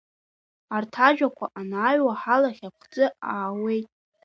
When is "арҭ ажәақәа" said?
0.75-1.45